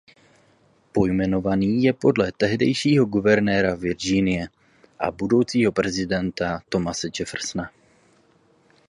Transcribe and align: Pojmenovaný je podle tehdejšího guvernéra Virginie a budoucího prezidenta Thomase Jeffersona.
Pojmenovaný 0.91 1.83
je 1.83 1.93
podle 1.93 2.31
tehdejšího 2.31 3.05
guvernéra 3.05 3.75
Virginie 3.75 4.47
a 4.99 5.11
budoucího 5.11 5.71
prezidenta 5.71 6.61
Thomase 6.69 7.07
Jeffersona. 7.19 7.71